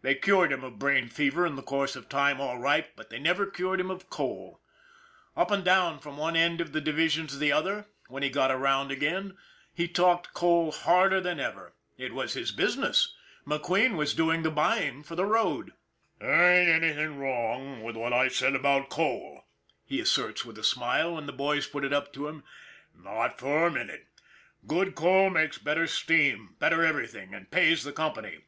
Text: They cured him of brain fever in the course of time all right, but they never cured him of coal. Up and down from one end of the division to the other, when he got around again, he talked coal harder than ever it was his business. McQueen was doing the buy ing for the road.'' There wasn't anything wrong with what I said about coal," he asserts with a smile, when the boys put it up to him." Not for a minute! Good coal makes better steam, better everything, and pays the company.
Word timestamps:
They 0.00 0.14
cured 0.14 0.52
him 0.54 0.64
of 0.64 0.78
brain 0.78 1.10
fever 1.10 1.44
in 1.44 1.54
the 1.54 1.62
course 1.62 1.94
of 1.94 2.08
time 2.08 2.40
all 2.40 2.56
right, 2.56 2.88
but 2.96 3.10
they 3.10 3.18
never 3.18 3.44
cured 3.44 3.78
him 3.78 3.90
of 3.90 4.08
coal. 4.08 4.62
Up 5.36 5.50
and 5.50 5.62
down 5.62 5.98
from 5.98 6.16
one 6.16 6.34
end 6.34 6.62
of 6.62 6.72
the 6.72 6.80
division 6.80 7.26
to 7.26 7.36
the 7.36 7.52
other, 7.52 7.84
when 8.08 8.22
he 8.22 8.30
got 8.30 8.50
around 8.50 8.90
again, 8.90 9.36
he 9.74 9.86
talked 9.86 10.32
coal 10.32 10.72
harder 10.72 11.20
than 11.20 11.38
ever 11.38 11.74
it 11.98 12.14
was 12.14 12.32
his 12.32 12.52
business. 12.52 13.14
McQueen 13.46 13.98
was 13.98 14.14
doing 14.14 14.44
the 14.44 14.50
buy 14.50 14.80
ing 14.80 15.02
for 15.02 15.14
the 15.14 15.26
road.'' 15.26 15.74
There 16.20 16.28
wasn't 16.30 16.82
anything 16.84 17.18
wrong 17.18 17.82
with 17.82 17.96
what 17.96 18.14
I 18.14 18.28
said 18.28 18.54
about 18.54 18.88
coal," 18.88 19.44
he 19.84 20.00
asserts 20.00 20.42
with 20.42 20.56
a 20.56 20.64
smile, 20.64 21.16
when 21.16 21.26
the 21.26 21.34
boys 21.34 21.66
put 21.66 21.84
it 21.84 21.92
up 21.92 22.14
to 22.14 22.28
him." 22.28 22.44
Not 22.94 23.38
for 23.38 23.66
a 23.66 23.70
minute! 23.70 24.06
Good 24.66 24.94
coal 24.94 25.28
makes 25.28 25.58
better 25.58 25.86
steam, 25.86 26.56
better 26.58 26.82
everything, 26.82 27.34
and 27.34 27.50
pays 27.50 27.84
the 27.84 27.92
company. 27.92 28.40